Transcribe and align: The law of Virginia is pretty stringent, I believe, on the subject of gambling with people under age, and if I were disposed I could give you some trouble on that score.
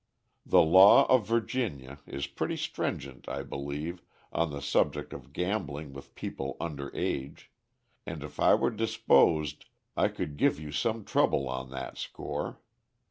The 0.47 0.63
law 0.63 1.05
of 1.09 1.27
Virginia 1.27 1.99
is 2.07 2.25
pretty 2.25 2.57
stringent, 2.57 3.29
I 3.29 3.43
believe, 3.43 4.01
on 4.31 4.49
the 4.49 4.59
subject 4.59 5.13
of 5.13 5.31
gambling 5.31 5.93
with 5.93 6.15
people 6.15 6.57
under 6.59 6.89
age, 6.95 7.51
and 8.03 8.23
if 8.23 8.39
I 8.39 8.55
were 8.55 8.71
disposed 8.71 9.65
I 9.95 10.07
could 10.07 10.37
give 10.37 10.59
you 10.59 10.71
some 10.71 11.05
trouble 11.05 11.47
on 11.47 11.69
that 11.69 11.99
score. 11.99 12.61